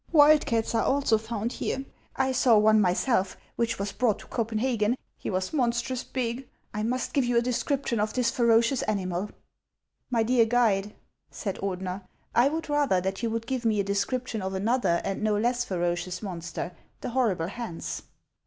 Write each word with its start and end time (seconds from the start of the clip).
Wildcats 0.11 0.73
are 0.73 0.81
also 0.81 1.19
found 1.19 1.51
here; 1.53 1.85
I 2.15 2.31
saw 2.31 2.57
one 2.57 2.81
myself, 2.81 3.37
which 3.55 3.77
was 3.77 3.91
brought 3.91 4.17
to 4.17 4.25
Copenhagen; 4.25 4.97
he 5.15 5.29
was 5.29 5.53
mon 5.53 5.71
strous 5.71 6.03
big. 6.11 6.47
I 6.73 6.81
must 6.81 7.13
give 7.13 7.23
you 7.23 7.37
a 7.37 7.41
description 7.43 7.99
of 7.99 8.11
this 8.11 8.31
ferocious 8.31 8.81
animal."" 8.81 9.29
My 10.09 10.23
dear 10.23 10.45
guide," 10.45 10.95
said 11.29 11.57
Ordener," 11.59 12.01
I 12.33 12.49
would 12.49 12.67
rather 12.67 12.99
that 12.99 13.21
you 13.21 13.29
would 13.29 13.45
give 13.45 13.63
me 13.63 13.79
a 13.79 13.83
description 13.83 14.41
of 14.41 14.55
another 14.55 15.01
and 15.03 15.21
no 15.21 15.37
less 15.37 15.63
ferocious 15.65 16.23
monster, 16.23 16.71
the 17.01 17.09
horrible 17.09 17.49
Hans." 17.49 18.01